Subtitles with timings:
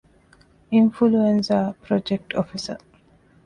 [0.71, 2.79] އިންފުލުއެންޒާ ޕްރޮޖެކްޓް އޮފިސަރ